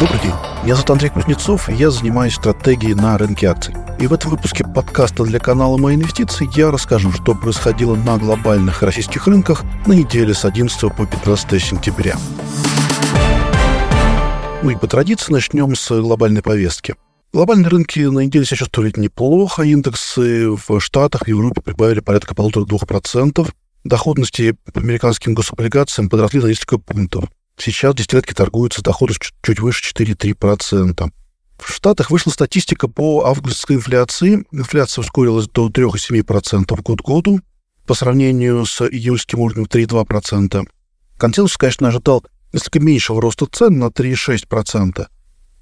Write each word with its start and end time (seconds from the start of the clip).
Добрый 0.00 0.20
день. 0.22 0.32
Меня 0.62 0.76
зовут 0.76 0.90
Андрей 0.90 1.08
Кузнецов, 1.08 1.68
и 1.68 1.74
я 1.74 1.90
занимаюсь 1.90 2.34
стратегией 2.34 2.94
на 2.94 3.18
рынке 3.18 3.48
акций. 3.48 3.74
И 3.98 4.06
в 4.06 4.12
этом 4.12 4.30
выпуске 4.30 4.62
подкаста 4.62 5.24
для 5.24 5.40
канала 5.40 5.76
«Мои 5.76 5.96
инвестиции» 5.96 6.48
я 6.54 6.70
расскажу, 6.70 7.10
что 7.10 7.34
происходило 7.34 7.96
на 7.96 8.16
глобальных 8.16 8.84
российских 8.84 9.26
рынках 9.26 9.64
на 9.88 9.94
неделе 9.94 10.34
с 10.34 10.44
11 10.44 10.96
по 10.96 11.04
15 11.04 11.60
сентября. 11.60 12.16
Ну 14.62 14.70
и 14.70 14.76
по 14.76 14.86
традиции 14.86 15.32
начнем 15.32 15.74
с 15.74 16.00
глобальной 16.00 16.42
повестки. 16.42 16.94
Глобальные 17.32 17.66
рынки 17.66 17.98
на 17.98 18.20
неделе 18.20 18.44
себя 18.44 18.58
чувствовали 18.58 18.92
неплохо. 18.94 19.62
Индексы 19.62 20.48
в 20.50 20.78
Штатах 20.78 21.26
и 21.26 21.32
Европе 21.32 21.60
прибавили 21.60 21.98
порядка 21.98 22.36
полутора-двух 22.36 22.86
процентов. 22.86 23.52
Доходности 23.82 24.54
по 24.72 24.78
американским 24.78 25.34
гособлигациям 25.34 26.08
подросли 26.08 26.40
на 26.40 26.46
несколько 26.46 26.78
пунктов. 26.78 27.24
Сейчас 27.58 27.94
десятилетки 27.94 28.32
торгуются 28.34 28.80
с 28.80 28.82
доходностью 28.82 29.32
чуть 29.42 29.60
выше 29.60 29.82
4,3%. 29.94 31.10
В 31.58 31.72
Штатах 31.72 32.10
вышла 32.10 32.30
статистика 32.30 32.86
по 32.88 33.24
августской 33.26 33.76
инфляции. 33.76 34.44
Инфляция 34.52 35.02
ускорилась 35.02 35.48
до 35.48 35.68
3,7% 35.68 36.82
год 36.82 37.02
к 37.02 37.04
году 37.04 37.40
по 37.84 37.94
сравнению 37.94 38.64
с 38.64 38.82
июльским 38.82 39.40
уровнем 39.40 39.64
3,2%. 39.64 40.68
Консенсус, 41.16 41.56
конечно, 41.56 41.88
ожидал 41.88 42.24
несколько 42.52 42.80
меньшего 42.80 43.20
роста 43.20 43.46
цен 43.46 43.78
на 43.78 43.86
3,6%. 43.86 45.06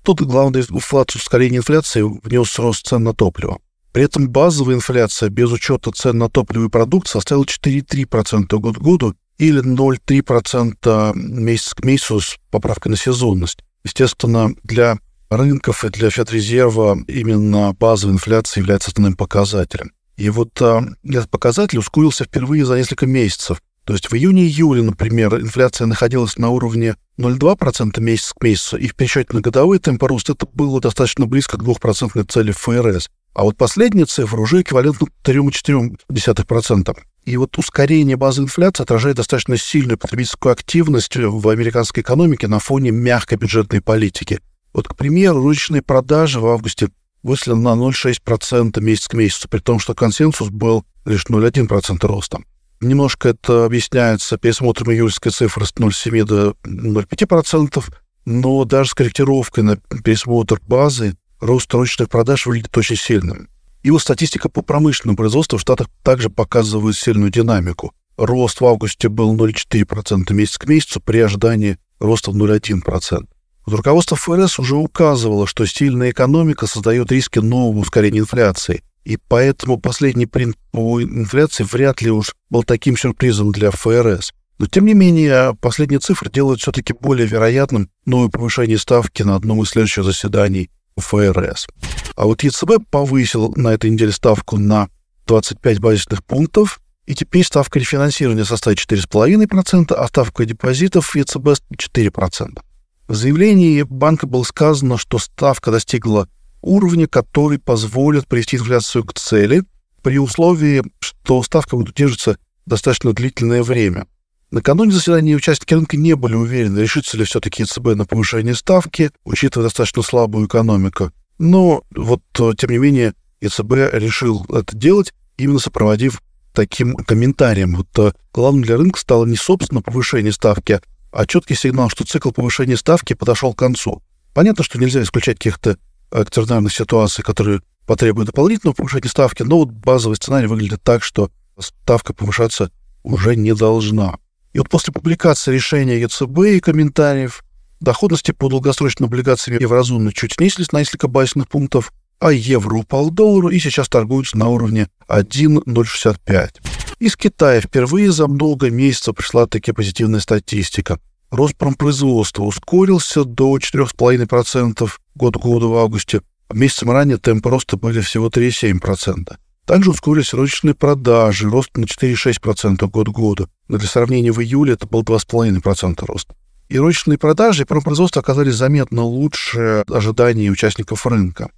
Тут 0.02 0.20
главное 0.20 0.62
инфлацию 0.62 1.20
ускорение 1.20 1.58
инфляции 1.58 2.02
внес 2.02 2.58
рост 2.58 2.86
цен 2.86 3.04
на 3.04 3.14
топливо. 3.14 3.58
При 3.92 4.04
этом 4.04 4.28
базовая 4.28 4.76
инфляция 4.76 5.30
без 5.30 5.50
учета 5.50 5.90
цен 5.92 6.18
на 6.18 6.28
топливо 6.28 6.66
и 6.66 6.68
продукт 6.68 7.08
составила 7.08 7.44
4,3% 7.44 8.58
год 8.58 8.76
к 8.76 8.80
году 8.80 9.14
или 9.38 9.62
0,3% 9.62 11.14
месяц 11.14 11.74
к 11.74 11.84
месяцу 11.84 12.20
с 12.20 12.36
поправкой 12.50 12.90
на 12.90 12.96
сезонность. 12.96 13.60
Естественно, 13.84 14.54
для 14.64 14.98
рынков 15.30 15.84
и 15.84 15.88
для 15.90 16.10
Федрезерва 16.10 16.98
именно 17.06 17.74
базовая 17.78 18.14
инфляция 18.14 18.60
является 18.60 18.90
основным 18.90 19.14
показателем. 19.14 19.92
И 20.16 20.30
вот 20.30 20.60
а, 20.62 20.82
этот 21.04 21.30
показатель 21.30 21.78
ускорился 21.78 22.24
впервые 22.24 22.64
за 22.64 22.76
несколько 22.76 23.06
месяцев. 23.06 23.62
То 23.86 23.92
есть 23.92 24.10
в 24.10 24.14
июне-июле, 24.14 24.82
например, 24.82 25.40
инфляция 25.40 25.86
находилась 25.86 26.38
на 26.38 26.50
уровне 26.50 26.96
0,2% 27.18 28.00
месяц 28.00 28.32
к 28.32 28.42
месяцу, 28.42 28.76
и 28.76 28.88
в 28.88 28.96
пересчете 28.96 29.28
на 29.32 29.40
годовой 29.40 29.78
темп 29.78 30.02
роста 30.02 30.32
это 30.32 30.48
было 30.52 30.80
достаточно 30.80 31.26
близко 31.26 31.56
к 31.56 31.62
2% 31.62 32.26
цели 32.28 32.50
ФРС. 32.50 33.08
А 33.32 33.44
вот 33.44 33.56
последняя 33.56 34.06
цифра 34.06 34.40
уже 34.40 34.62
эквивалентна 34.62 35.06
3,4%. 35.22 36.98
И 37.26 37.36
вот 37.36 37.58
ускорение 37.58 38.16
базы 38.16 38.42
инфляции 38.42 38.82
отражает 38.82 39.18
достаточно 39.18 39.56
сильную 39.56 39.98
потребительскую 39.98 40.52
активность 40.52 41.14
в 41.14 41.48
американской 41.48 42.02
экономике 42.02 42.48
на 42.48 42.58
фоне 42.58 42.90
мягкой 42.90 43.38
бюджетной 43.38 43.82
политики. 43.82 44.40
Вот, 44.72 44.88
к 44.88 44.96
примеру, 44.96 45.42
ручные 45.42 45.82
продажи 45.82 46.40
в 46.40 46.46
августе 46.46 46.88
выросли 47.22 47.52
на 47.52 47.74
0,6% 47.74 48.80
месяц 48.80 49.06
к 49.06 49.14
месяцу, 49.14 49.48
при 49.48 49.60
том, 49.60 49.78
что 49.78 49.94
консенсус 49.94 50.48
был 50.48 50.84
лишь 51.04 51.26
0,1% 51.26 52.04
роста. 52.08 52.40
Немножко 52.80 53.30
это 53.30 53.64
объясняется 53.64 54.36
пересмотром 54.36 54.92
июльской 54.92 55.32
цифры 55.32 55.64
с 55.64 55.72
0,7 55.72 56.24
до 56.24 56.56
0,5%, 56.64 57.84
но 58.26 58.64
даже 58.64 58.90
с 58.90 58.94
корректировкой 58.94 59.64
на 59.64 59.76
пересмотр 59.76 60.60
базы 60.66 61.16
рост 61.40 61.72
ручных 61.72 62.08
продаж 62.08 62.46
выглядит 62.46 62.76
очень 62.76 62.96
сильным. 62.96 63.48
И 63.82 63.90
вот 63.90 64.02
статистика 64.02 64.48
по 64.48 64.62
промышленному 64.62 65.16
производству 65.16 65.58
в 65.58 65.60
Штатах 65.60 65.88
также 66.02 66.28
показывает 66.28 66.96
сильную 66.96 67.30
динамику. 67.30 67.92
Рост 68.16 68.60
в 68.60 68.66
августе 68.66 69.08
был 69.08 69.34
0,4% 69.36 70.32
месяц 70.32 70.58
к 70.58 70.66
месяцу 70.66 71.00
при 71.00 71.18
ожидании 71.18 71.78
роста 72.00 72.30
в 72.30 72.36
0,1%. 72.36 73.26
Вот 73.66 73.74
руководство 73.74 74.16
ФРС 74.16 74.58
уже 74.58 74.76
указывало, 74.76 75.46
что 75.46 75.66
сильная 75.66 76.10
экономика 76.10 76.66
создает 76.66 77.10
риски 77.10 77.38
нового 77.38 77.80
ускорения 77.80 78.20
инфляции, 78.20 78.82
и 79.06 79.16
поэтому 79.16 79.78
последний 79.78 80.26
принт 80.26 80.56
по 80.72 81.00
инфляции 81.00 81.62
вряд 81.62 82.02
ли 82.02 82.10
уж 82.10 82.34
был 82.50 82.64
таким 82.64 82.96
сюрпризом 82.96 83.52
для 83.52 83.70
ФРС. 83.70 84.32
Но, 84.58 84.66
тем 84.66 84.84
не 84.84 84.94
менее, 84.94 85.54
последние 85.60 86.00
цифры 86.00 86.28
делают 86.28 86.60
все-таки 86.60 86.92
более 86.92 87.28
вероятным 87.28 87.88
новое 88.04 88.30
повышение 88.30 88.78
ставки 88.78 89.22
на 89.22 89.36
одном 89.36 89.62
из 89.62 89.68
следующих 89.68 90.02
заседаний 90.02 90.70
ФРС. 90.96 91.68
А 92.16 92.24
вот 92.24 92.42
ЕЦБ 92.42 92.90
повысил 92.90 93.52
на 93.54 93.74
этой 93.74 93.90
неделе 93.90 94.10
ставку 94.10 94.58
на 94.58 94.88
25 95.28 95.78
базисных 95.78 96.24
пунктов, 96.24 96.80
и 97.04 97.14
теперь 97.14 97.44
ставка 97.44 97.78
рефинансирования 97.78 98.44
составит 98.44 98.78
4,5%, 98.78 99.92
а 99.94 100.08
ставка 100.08 100.44
депозитов 100.44 101.14
ЕЦБ 101.14 101.60
4%. 101.76 102.58
В 103.06 103.14
заявлении 103.14 103.82
банка 103.82 104.26
было 104.26 104.42
сказано, 104.42 104.98
что 104.98 105.20
ставка 105.20 105.70
достигла 105.70 106.28
уровня, 106.62 107.06
который 107.06 107.58
позволит 107.58 108.26
привести 108.26 108.56
инфляцию 108.56 109.04
к 109.04 109.14
цели, 109.14 109.64
при 110.02 110.18
условии, 110.18 110.82
что 111.00 111.42
ставка 111.42 111.76
будет 111.76 111.96
держаться 111.96 112.38
достаточно 112.64 113.12
длительное 113.12 113.62
время. 113.62 114.06
Накануне 114.50 114.92
заседания 114.92 115.34
участники 115.34 115.74
рынка 115.74 115.96
не 115.96 116.14
были 116.14 116.34
уверены, 116.34 116.78
решится 116.78 117.16
ли 117.16 117.24
все-таки 117.24 117.62
ЕЦБ 117.62 117.96
на 117.96 118.04
повышение 118.04 118.54
ставки, 118.54 119.10
учитывая 119.24 119.66
достаточно 119.66 120.02
слабую 120.02 120.46
экономику. 120.46 121.10
Но 121.38 121.82
вот, 121.90 122.22
э, 122.38 122.52
тем 122.56 122.70
не 122.70 122.78
менее, 122.78 123.14
ЕЦБ 123.40 123.72
решил 123.92 124.46
это 124.48 124.76
делать, 124.76 125.12
именно 125.36 125.58
сопроводив 125.58 126.22
таким 126.52 126.94
комментарием. 126.94 127.74
Вот 127.74 127.88
э, 127.98 128.12
главным 128.32 128.62
для 128.62 128.76
рынка 128.76 129.00
стало 129.00 129.26
не 129.26 129.36
собственно 129.36 129.82
повышение 129.82 130.32
ставки, 130.32 130.80
а 131.10 131.26
четкий 131.26 131.54
сигнал, 131.54 131.90
что 131.90 132.04
цикл 132.04 132.30
повышения 132.30 132.76
ставки 132.76 133.14
подошел 133.14 133.52
к 133.52 133.58
концу. 133.58 134.02
Понятно, 134.32 134.62
что 134.62 134.78
нельзя 134.78 135.02
исключать 135.02 135.38
каких-то 135.38 135.78
экстраординарных 136.10 136.72
ситуаций, 136.72 137.24
которые 137.24 137.60
потребуют 137.86 138.26
дополнительного 138.26 138.74
повышения 138.74 139.08
ставки, 139.08 139.42
но 139.42 139.58
вот 139.58 139.70
базовый 139.70 140.16
сценарий 140.16 140.46
выглядит 140.46 140.82
так, 140.82 141.02
что 141.02 141.30
ставка 141.58 142.12
повышаться 142.12 142.70
уже 143.02 143.36
не 143.36 143.54
должна. 143.54 144.16
И 144.52 144.58
вот 144.58 144.68
после 144.68 144.92
публикации 144.92 145.52
решения 145.52 146.00
ЕЦБ 146.00 146.38
и 146.46 146.60
комментариев 146.60 147.44
доходности 147.80 148.32
по 148.32 148.48
долгосрочным 148.48 149.08
облигациям 149.08 149.60
еврозоны 149.60 150.12
чуть 150.12 150.32
снизились 150.32 150.72
на 150.72 150.78
несколько 150.78 151.08
базисных 151.08 151.48
пунктов, 151.48 151.92
а 152.18 152.32
евро 152.32 152.76
упал 152.76 153.10
к 153.10 153.14
доллару 153.14 153.48
и 153.48 153.58
сейчас 153.58 153.88
торгуются 153.88 154.38
на 154.38 154.48
уровне 154.48 154.88
1,065. 155.08 156.60
Из 156.98 157.16
Китая 157.16 157.60
впервые 157.60 158.10
за 158.10 158.26
много 158.26 158.70
месяцев 158.70 159.14
пришла 159.14 159.46
таки 159.46 159.72
позитивная 159.72 160.20
статистика. 160.20 160.98
Рост 161.30 161.56
промпроизводства 161.56 162.44
ускорился 162.44 163.24
до 163.24 163.56
4,5% 163.56 164.90
год 165.14 165.36
к 165.36 165.40
году 165.40 165.70
в 165.70 165.76
августе. 165.76 166.22
Месяцем 166.52 166.90
ранее 166.90 167.18
темпы 167.18 167.50
роста 167.50 167.76
были 167.76 168.00
всего 168.00 168.28
3,7%. 168.28 169.36
Также 169.64 169.90
ускорились 169.90 170.32
розничные 170.32 170.74
продажи, 170.74 171.50
рост 171.50 171.76
на 171.76 171.84
4,6% 171.84 172.88
год 172.88 173.08
к 173.08 173.10
году. 173.10 173.48
Но 173.66 173.78
для 173.78 173.88
сравнения 173.88 174.30
в 174.30 174.40
июле 174.40 174.74
это 174.74 174.86
был 174.86 175.02
2,5% 175.02 176.04
рост. 176.06 176.28
И 176.68 176.78
розничные 176.78 177.18
продажи 177.18 177.62
и 177.62 177.66
промопроизводство 177.66 178.22
оказались 178.22 178.54
заметно 178.54 179.02
лучше 179.02 179.84
ожиданий 179.88 180.50
участников 180.50 181.06
рынка. 181.06 181.50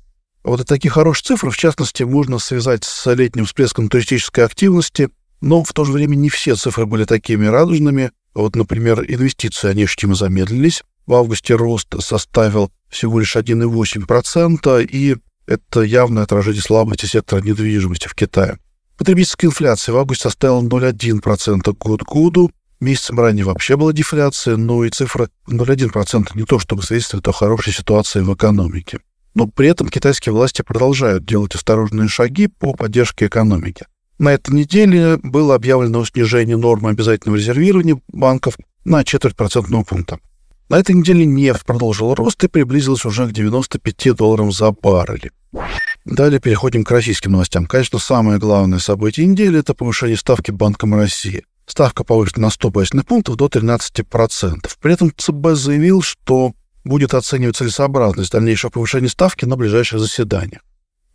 Вот 0.42 0.66
такие 0.66 0.90
хорошие 0.90 1.24
цифры, 1.24 1.50
в 1.50 1.56
частности, 1.56 2.02
можно 2.02 2.38
связать 2.38 2.84
с 2.84 3.12
летним 3.12 3.44
всплеском 3.44 3.88
туристической 3.88 4.44
активности, 4.44 5.10
но 5.42 5.62
в 5.62 5.72
то 5.72 5.84
же 5.84 5.92
время 5.92 6.14
не 6.14 6.30
все 6.30 6.56
цифры 6.56 6.86
были 6.86 7.04
такими 7.04 7.46
радужными. 7.46 8.12
Вот, 8.34 8.56
например, 8.56 9.04
инвестиции, 9.06 9.68
они 9.68 9.84
ощутимо 9.84 10.14
замедлились. 10.14 10.82
В 11.06 11.14
августе 11.14 11.54
рост 11.54 11.88
составил 12.00 12.70
всего 12.88 13.20
лишь 13.20 13.36
1,8%, 13.36 14.84
и 14.84 15.16
это 15.46 15.80
явное 15.80 16.24
отражение 16.24 16.62
слабости 16.62 17.06
сектора 17.06 17.40
недвижимости 17.40 18.06
в 18.08 18.14
Китае. 18.14 18.58
Потребительская 18.98 19.48
инфляция 19.48 19.94
в 19.94 19.96
августе 19.96 20.24
составила 20.24 20.60
0,1% 20.60 21.76
год 21.78 22.02
к 22.02 22.12
году. 22.12 22.50
Месяцем 22.80 23.18
ранее 23.18 23.44
вообще 23.44 23.76
была 23.76 23.92
дефляция, 23.92 24.56
но 24.56 24.84
и 24.84 24.90
цифра 24.90 25.30
0,1% 25.48 26.30
не 26.34 26.44
то 26.44 26.58
чтобы 26.58 26.82
свидетельствует 26.82 27.26
о 27.26 27.32
хорошей 27.32 27.72
ситуации 27.72 28.20
в 28.20 28.34
экономике. 28.34 29.00
Но 29.34 29.46
при 29.46 29.68
этом 29.68 29.88
китайские 29.88 30.32
власти 30.32 30.62
продолжают 30.62 31.24
делать 31.24 31.54
осторожные 31.54 32.08
шаги 32.08 32.48
по 32.48 32.74
поддержке 32.74 33.26
экономики. 33.26 33.86
На 34.18 34.30
этой 34.30 34.52
неделе 34.52 35.16
было 35.18 35.54
объявлено 35.54 36.04
снижение 36.04 36.56
нормы 36.56 36.90
обязательного 36.90 37.36
резервирования 37.36 38.00
банков 38.08 38.56
на 38.84 39.04
четверть 39.04 39.36
процентного 39.36 39.84
пункта. 39.84 40.18
На 40.68 40.78
этой 40.78 40.94
неделе 40.94 41.24
нефть 41.24 41.64
продолжила 41.64 42.16
рост 42.16 42.42
и 42.42 42.48
приблизилась 42.48 43.04
уже 43.04 43.28
к 43.28 43.32
95 43.32 44.16
долларам 44.16 44.50
за 44.50 44.72
баррель. 44.72 45.30
Далее 46.04 46.40
переходим 46.40 46.84
к 46.84 46.90
российским 46.90 47.32
новостям. 47.32 47.66
Конечно, 47.66 47.98
самое 47.98 48.38
главное 48.38 48.80
событие 48.80 49.26
недели– 49.26 49.58
это 49.60 49.72
повышение 49.72 50.16
ставки 50.16 50.50
Банком 50.50 50.94
России. 50.94 51.44
Ставка 51.66 52.02
повышена 52.02 52.46
на 52.46 52.50
100 52.50 52.70
базисных 52.70 53.06
пунктов 53.06 53.36
до 53.36 53.46
13%. 53.46 54.70
При 54.80 54.92
этом 54.92 55.12
ЦБ 55.16 55.54
заявил, 55.54 56.02
что 56.02 56.54
будет 56.84 57.14
оценивать 57.14 57.56
целесообразность 57.56 58.32
дальнейшего 58.32 58.70
повышения 58.70 59.08
ставки 59.08 59.44
на 59.44 59.56
ближайших 59.56 60.00
заседаниях. 60.00 60.62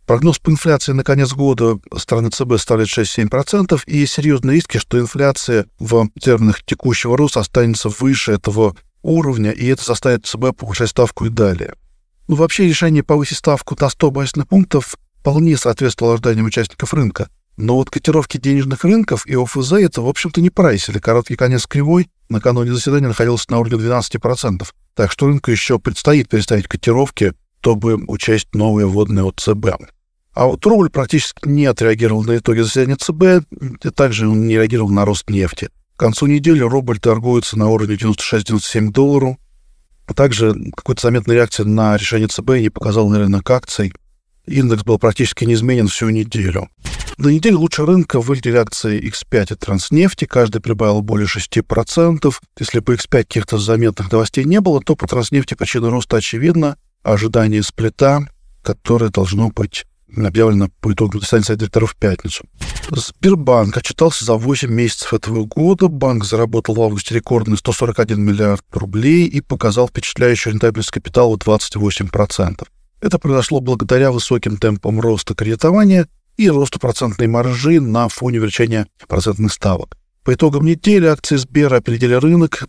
Прогноз 0.06 0.38
по 0.38 0.50
инфляции 0.50 0.92
на 0.92 1.02
конец 1.02 1.32
года 1.32 1.78
страны 1.96 2.28
ЦБ 2.28 2.58
ставит 2.58 2.88
6-7%, 2.88 3.80
и 3.86 4.04
серьезные 4.04 4.56
риски, 4.56 4.76
что 4.76 4.98
инфляция 4.98 5.66
в 5.78 6.08
терминах 6.20 6.62
текущего 6.62 7.16
роста 7.16 7.40
останется 7.40 7.88
выше 7.88 8.32
этого 8.32 8.76
уровня, 9.02 9.50
и 9.50 9.66
это 9.66 9.82
заставит 9.82 10.26
ЦБ 10.26 10.56
повышать 10.56 10.90
ставку 10.90 11.24
и 11.24 11.30
далее. 11.30 11.74
Ну, 12.28 12.36
вообще 12.36 12.66
решение 12.68 13.02
повысить 13.02 13.38
ставку 13.38 13.76
на 13.80 13.88
100 13.88 14.10
базисных 14.10 14.48
пунктов 14.48 14.96
вполне 15.20 15.56
соответствовало 15.56 16.14
ожиданиям 16.14 16.46
участников 16.46 16.92
рынка. 16.92 17.30
Но 17.56 17.76
вот 17.76 17.88
котировки 17.88 18.36
денежных 18.36 18.84
рынков 18.84 19.26
и 19.26 19.34
ОФЗ 19.34 19.72
это, 19.74 20.02
в 20.02 20.08
общем-то, 20.08 20.40
не 20.40 20.50
прайсили. 20.50 20.98
Короткий 20.98 21.36
конец 21.36 21.66
кривой 21.66 22.10
накануне 22.28 22.74
заседания 22.74 23.08
находился 23.08 23.50
на 23.50 23.58
уровне 23.58 23.78
12%. 23.78 24.66
Так 24.94 25.12
что 25.12 25.26
рынку 25.28 25.50
еще 25.50 25.78
предстоит 25.78 26.28
переставить 26.28 26.66
котировки, 26.66 27.32
чтобы 27.60 28.04
учесть 28.08 28.54
новые 28.54 28.86
вводные 28.86 29.24
от 29.24 29.40
ЦБ. 29.40 29.93
А 30.34 30.46
вот 30.46 30.66
рубль 30.66 30.90
практически 30.90 31.48
не 31.48 31.66
отреагировал 31.66 32.24
на 32.24 32.38
итоги 32.38 32.60
заседания 32.60 32.96
ЦБ, 32.96 33.46
и 33.84 33.90
также 33.90 34.28
он 34.28 34.46
не 34.46 34.54
реагировал 34.54 34.90
на 34.90 35.04
рост 35.04 35.30
нефти. 35.30 35.70
К 35.96 36.00
концу 36.00 36.26
недели 36.26 36.60
рубль 36.60 36.98
торгуется 36.98 37.56
на 37.56 37.68
уровне 37.68 37.94
96-97 37.94 38.90
долларов. 38.90 39.36
Также 40.16 40.54
какой-то 40.76 41.02
заметной 41.02 41.36
реакции 41.36 41.62
на 41.62 41.96
решение 41.96 42.26
ЦБ 42.26 42.58
не 42.58 42.68
показал 42.68 43.08
на 43.08 43.20
рынок 43.20 43.48
акций. 43.48 43.94
Индекс 44.46 44.82
был 44.82 44.98
практически 44.98 45.44
неизменен 45.44 45.86
всю 45.86 46.10
неделю. 46.10 46.68
На 47.16 47.28
неделе 47.28 47.54
лучше 47.54 47.86
рынка 47.86 48.20
выглядели 48.20 48.56
акции 48.56 49.00
X5 49.08 49.52
и 49.52 49.54
Транснефти. 49.54 50.24
Каждый 50.24 50.60
прибавил 50.60 51.00
более 51.00 51.28
6%. 51.28 52.34
Если 52.58 52.80
по 52.80 52.90
X5 52.90 53.08
каких-то 53.08 53.56
заметных 53.58 54.10
новостей 54.10 54.44
не 54.44 54.60
было, 54.60 54.82
то 54.82 54.96
по 54.96 55.06
Транснефти 55.06 55.54
причина 55.54 55.90
роста 55.90 56.16
очевидна. 56.16 56.76
Ожидание 57.04 57.62
сплита, 57.62 58.28
которое 58.62 59.10
должно 59.10 59.50
быть 59.50 59.84
объявлено 60.16 60.68
по 60.80 60.92
итогам 60.92 61.20
заседания 61.20 61.56
директоров 61.56 61.92
в 61.92 61.96
пятницу. 61.96 62.44
Сбербанк 62.90 63.76
отчитался 63.76 64.24
за 64.24 64.34
8 64.34 64.70
месяцев 64.70 65.14
этого 65.14 65.44
года. 65.44 65.88
Банк 65.88 66.24
заработал 66.24 66.74
в 66.74 66.82
августе 66.82 67.14
рекордный 67.14 67.56
141 67.56 68.20
миллиард 68.20 68.64
рублей 68.72 69.26
и 69.26 69.40
показал 69.40 69.88
впечатляющую 69.88 70.52
рентабельность 70.52 70.90
капитала 70.90 71.36
28%. 71.36 72.64
Это 73.00 73.18
произошло 73.18 73.60
благодаря 73.60 74.12
высоким 74.12 74.56
темпам 74.56 75.00
роста 75.00 75.34
кредитования 75.34 76.08
и 76.36 76.48
росту 76.48 76.78
процентной 76.78 77.26
маржи 77.26 77.80
на 77.80 78.08
фоне 78.08 78.38
увеличения 78.38 78.86
процентных 79.08 79.52
ставок. 79.52 79.96
По 80.24 80.32
итогам 80.32 80.64
недели 80.64 81.04
акции 81.04 81.36
Сбера 81.36 81.76
опередили 81.76 82.14
рынок, 82.14 82.66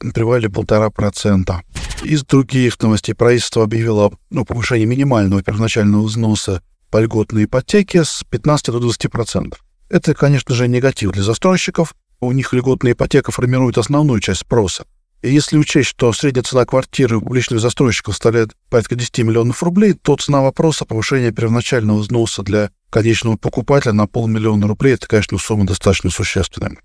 полтора 0.50 0.90
процента. 0.90 1.62
Из 2.04 2.24
других 2.26 2.82
новостей 2.82 3.16
правительство 3.16 3.64
объявило 3.64 4.12
ну, 4.30 4.44
повышение 4.44 4.86
минимального 4.86 5.42
первоначального 5.42 6.04
взноса 6.04 6.62
по 6.96 7.02
льготной 7.02 7.44
ипотеке 7.44 8.06
с 8.06 8.24
15 8.30 8.68
до 8.68 8.80
20 8.80 9.12
процентов. 9.12 9.60
Это, 9.90 10.14
конечно 10.14 10.56
же, 10.56 10.70
негатив 10.70 11.12
для 11.12 11.24
застройщиков. 11.24 11.94
У 12.22 12.32
них 12.32 12.54
льготная 12.54 12.94
ипотека 12.94 13.34
формирует 13.34 13.78
основную 13.78 14.22
часть 14.22 14.40
спроса. 14.40 14.86
И 15.22 15.30
если 15.30 15.58
учесть, 15.58 15.90
что 15.90 16.14
средняя 16.14 16.44
цена 16.44 16.64
квартиры 16.64 17.18
у 17.18 17.22
публичных 17.22 17.60
застройщиков 17.60 18.14
составляет 18.14 18.56
порядка 18.70 18.96
10 18.96 19.18
миллионов 19.26 19.62
рублей, 19.62 19.92
то 19.92 20.16
цена 20.16 20.42
вопроса 20.42 20.86
повышения 20.86 21.32
первоначального 21.34 21.98
взноса 21.98 22.44
для 22.44 22.70
конечного 22.90 23.36
покупателя 23.36 23.92
на 23.92 24.08
полмиллиона 24.08 24.66
рублей– 24.66 24.94
это, 24.94 25.06
конечно, 25.06 25.38
сумма 25.38 25.68
достаточно 25.68 26.10
существенная. 26.10 26.78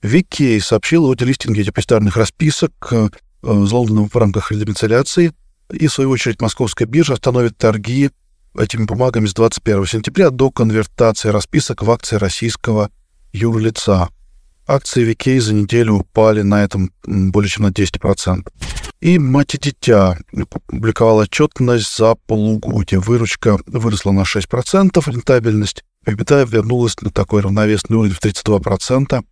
Викей 0.00 0.62
сообщил 0.62 1.04
о 1.04 1.14
делистинге 1.14 1.62
депозитарных 1.62 2.16
расписок 2.16 2.72
э, 2.90 3.10
с 3.42 3.70
Лондоном 3.70 4.08
в 4.08 4.16
рамках 4.16 4.50
редомицеляции, 4.50 5.34
и, 5.70 5.88
в 5.88 5.92
свою 5.92 6.08
очередь, 6.08 6.40
московская 6.40 6.86
биржа 6.86 7.12
остановит 7.12 7.58
торги 7.58 8.12
этими 8.58 8.84
бумагами 8.84 9.26
с 9.26 9.34
21 9.34 9.86
сентября 9.86 10.30
до 10.30 10.50
конвертации 10.50 11.28
расписок 11.28 11.82
в 11.82 11.90
акции 11.90 12.16
российского 12.16 12.90
юрлица. 13.32 14.08
Акции 14.66 15.02
Викей 15.02 15.38
за 15.38 15.54
неделю 15.54 15.94
упали 15.94 16.42
на 16.42 16.62
этом 16.62 16.92
более 17.04 17.48
чем 17.48 17.64
на 17.64 17.70
10%. 17.70 18.46
И 19.00 19.18
«Мать 19.18 19.54
и 19.54 19.58
дитя» 19.58 20.18
публиковала 20.66 21.22
отчетность 21.22 21.96
за 21.96 22.16
полугодие. 22.26 23.00
Выручка 23.00 23.58
выросла 23.66 24.10
на 24.10 24.22
6%, 24.22 25.10
рентабельность 25.10 25.84
EBITDA 26.06 26.46
вернулась 26.48 27.00
на 27.00 27.10
такой 27.10 27.42
равновесный 27.42 27.96
уровень 27.96 28.14
в 28.14 28.22
32%. 28.22 29.24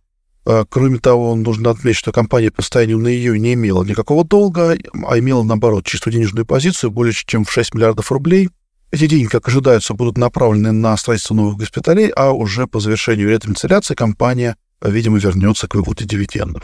А, 0.45 0.63
кроме 0.69 0.99
того, 0.99 1.35
нужно 1.35 1.71
отметить, 1.71 1.99
что 1.99 2.13
компания 2.13 2.51
по 2.51 2.61
состоянию 2.61 2.97
на 2.97 3.09
ее 3.09 3.37
не 3.37 3.53
имела 3.53 3.83
никакого 3.83 4.23
долга, 4.23 4.77
а 5.05 5.19
имела, 5.19 5.43
наоборот, 5.43 5.85
чистую 5.85 6.13
денежную 6.13 6.45
позицию 6.45 6.91
более 6.91 7.13
чем 7.13 7.43
в 7.43 7.51
6 7.51 7.73
миллиардов 7.73 8.11
рублей. 8.11 8.49
Эти 8.91 9.07
деньги, 9.07 9.27
как 9.27 9.47
ожидается, 9.47 9.93
будут 9.93 10.17
направлены 10.17 10.71
на 10.71 10.95
строительство 10.97 11.33
новых 11.33 11.57
госпиталей, 11.57 12.09
а 12.09 12.31
уже 12.31 12.67
по 12.67 12.79
завершению 12.79 13.29
ретранцеляции 13.29 13.95
компания 13.95 14.55
видимо, 14.83 15.17
вернется 15.17 15.67
к 15.67 15.75
выплате 15.75 16.05
дивидендов. 16.05 16.63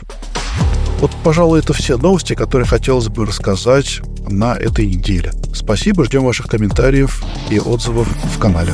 Вот, 1.00 1.10
пожалуй, 1.22 1.58
это 1.58 1.72
все 1.72 1.96
новости, 1.96 2.34
которые 2.34 2.66
хотелось 2.66 3.08
бы 3.08 3.26
рассказать 3.26 4.00
на 4.28 4.54
этой 4.54 4.86
неделе. 4.86 5.32
Спасибо, 5.52 6.04
ждем 6.04 6.24
ваших 6.24 6.46
комментариев 6.46 7.22
и 7.50 7.58
отзывов 7.58 8.08
в 8.08 8.38
канале. 8.38 8.72